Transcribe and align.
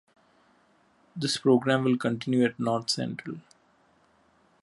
This 1.15 1.37
program 1.37 1.83
will 1.83 1.95
continue 1.95 2.43
at 2.43 2.59
North 2.59 2.89
Central. 2.89 3.37